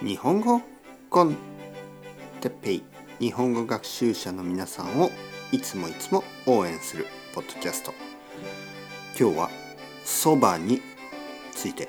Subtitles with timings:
[0.00, 0.62] 日本語
[1.10, 1.36] コン
[2.40, 2.82] テッペイ。
[3.18, 5.10] 日本語学習者の皆さんを
[5.50, 7.92] いつもいつも応援するポッドキャスト。
[9.18, 9.50] 今日は
[10.04, 10.80] そばに
[11.52, 11.88] ついて。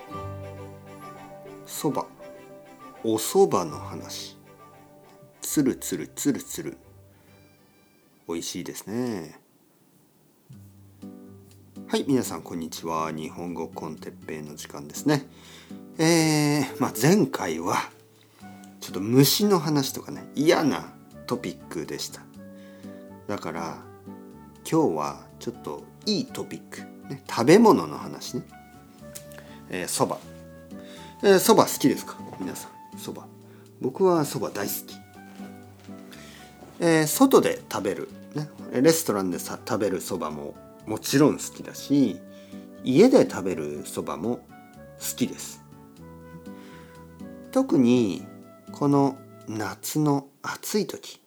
[1.68, 2.08] そば。
[3.04, 4.40] おそばの話。
[5.40, 6.78] つるつるつるつる。
[8.28, 9.40] 美味しいですね。
[11.88, 13.12] はい皆さんこんにちは。
[13.12, 15.28] 日本語コンテッペイの時間ですね。
[16.00, 17.76] えー、まあ前回は
[18.90, 20.92] ちょっと虫の話とかね嫌な
[21.28, 22.24] トピックでした。
[23.28, 23.78] だから
[24.68, 28.44] 今日はちょっといいトピック、ね、食べ物の話ね。
[29.70, 30.18] えー、そば。
[31.24, 32.18] え、そば好きですか？
[32.40, 32.98] 皆さん。
[32.98, 33.28] そば。
[33.80, 34.96] 僕はそば大好き。
[36.80, 38.50] えー、外で食べる、ね、
[38.82, 40.56] レストランでさ食べるそばも
[40.88, 42.20] もちろん好きだし
[42.84, 44.38] 家で食べるそばも
[44.98, 45.62] 好きです。
[47.52, 48.26] 特に
[48.80, 49.18] この
[49.50, 51.22] 夏の暑い時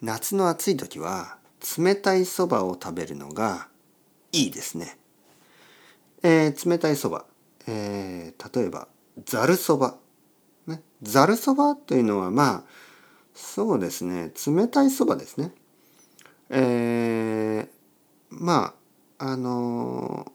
[0.00, 1.36] 夏の暑い時は
[1.76, 3.66] 冷たいそばを食べるのが
[4.30, 4.96] いいですね。
[6.22, 7.24] えー、冷たいそば、
[7.66, 8.86] えー、例えば
[9.24, 9.96] ざるそば、
[11.02, 12.62] ざるそばというのはまあ
[13.34, 15.50] そうですね冷たいそばですね。
[16.50, 17.68] えー、
[18.30, 18.74] ま
[19.18, 20.30] ああの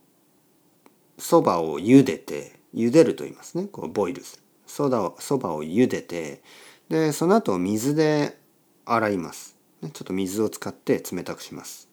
[1.18, 4.43] そ、ばを茹でて茹でると言いますねこうボイルする。
[4.74, 6.42] そばをそばを茹でて
[6.90, 8.40] でその後水で
[8.86, 9.56] 洗います。
[9.84, 11.88] ねちょっと水を使って冷たくします。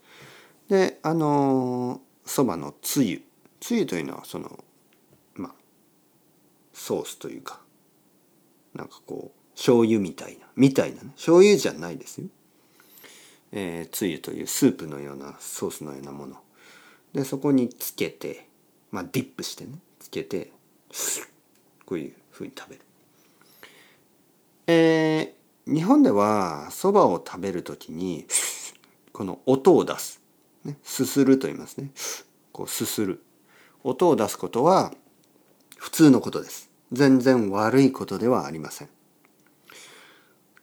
[0.70, 3.20] であのそばのつゆ。
[3.60, 4.64] つゆというのはその
[5.34, 5.52] まあ
[6.72, 7.60] ソースというか
[8.72, 11.10] なんかこう醤油みたいなみたいなね。
[11.16, 12.28] 醤油じゃないですよ。
[13.52, 16.38] えー、つゆというスープのようなソースのようなもの。
[17.12, 18.48] でそこにつけて
[18.90, 19.72] まあディップしてね。
[19.98, 20.50] つけて
[21.90, 22.82] こういうふうに食べる。
[24.68, 28.28] えー、日本ではそばを食べる時に
[29.12, 30.22] この音を出す、
[30.64, 31.90] ね、すすると言いますね。
[32.52, 33.24] こうすする。
[33.82, 34.92] 音を出すことは
[35.78, 36.70] 普通のことです。
[36.92, 38.88] 全然悪いことではありません。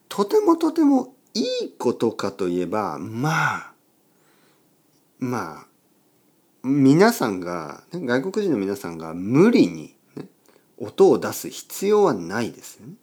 [0.08, 1.46] とてもとてもいい
[1.78, 3.74] ことかといえばまあ
[5.20, 5.66] まあ
[6.64, 9.97] 皆さんが外国人の皆さんが無理に
[10.78, 12.94] 音を出す必要はないですね。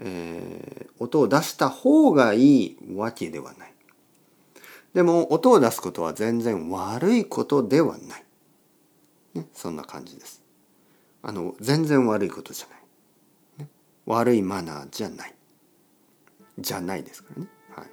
[0.00, 3.74] えー、音を出した方がいいわけではない。
[4.94, 8.24] でも音を出すことは全然悪いことではない。
[9.34, 10.42] ね、そんな感じです。
[11.22, 13.64] あの全然悪いことじゃない。
[13.64, 13.68] ね、
[14.06, 15.34] 悪いマナーじゃない。
[16.58, 17.48] じゃないですからね。
[17.74, 17.86] はい、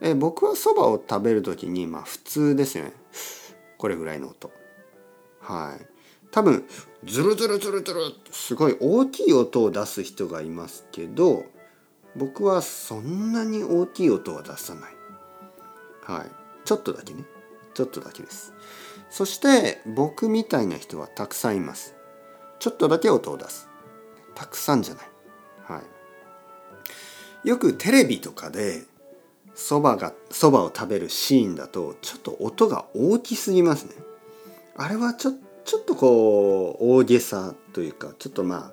[0.00, 2.92] え僕はそばを食べる時にまあ普通ですよね。
[3.78, 4.50] これぐらいの音。
[5.40, 5.95] はい。
[6.30, 6.64] 多分
[7.04, 8.00] ズルズルズルズル
[8.30, 11.44] すごい大きい音を出す人がいますけど
[12.16, 14.94] 僕はそんなに大きい音は出さない。
[16.02, 16.30] はい。
[16.64, 17.24] ちょっとだけね。
[17.74, 18.54] ちょっとだけです。
[19.10, 21.94] そして僕みたいな人はたくさんいます。
[22.58, 23.68] ちょっとだけ音を出す。
[24.34, 25.06] たくさんじゃない。
[25.64, 25.82] は
[27.44, 27.48] い。
[27.48, 28.84] よくテレビとかで
[29.54, 33.92] そばがそばを食べるシーンだとちょっと音が大きすぎますね。
[34.76, 38.72] あれはちょっとちょっとこう大げさというかちょっとま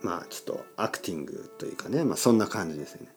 [0.00, 3.08] まあちょっとアクティングというかね、まあ、そんな感じですよね。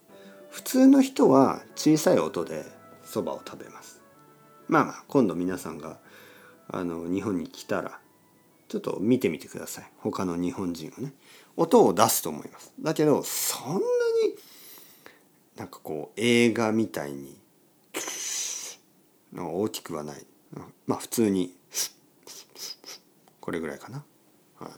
[0.49, 2.65] 普通の人は小さい音で
[3.03, 4.01] そばを食べます。
[4.67, 5.97] まあまあ今度皆さんが
[6.67, 7.99] あの日本に来たら
[8.67, 9.85] ちょっと見てみてください。
[9.99, 11.13] 他の日本人をね。
[11.55, 12.73] 音を出すと思います。
[12.79, 13.81] だけどそんなに
[15.55, 17.39] なんかこう映画みたいに
[19.33, 20.25] 大きくはない。
[20.87, 21.55] まあ普通に
[23.45, 24.03] これぐらいかな。
[24.59, 24.69] はい、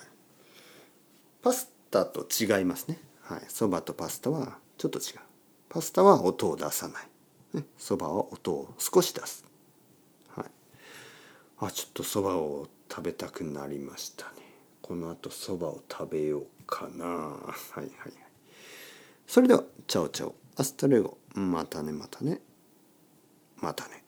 [1.41, 3.00] パスタと違いますね。
[3.22, 5.19] はい、そばとパスタはちょっと違う。
[5.69, 7.63] パスタは音を出さない。
[7.78, 9.45] そ、ばは音を少し出す。
[10.35, 10.45] はい。
[11.59, 14.31] あ、ちょっとそばを食べたくなりましたね。
[14.81, 17.05] この後そばを食べようかな。
[17.05, 17.11] は
[17.78, 18.14] いはいはい。
[19.28, 21.17] それでは、 Ciao ciao。Hasta luego。
[21.35, 22.41] またねまたね。
[23.61, 24.03] またね。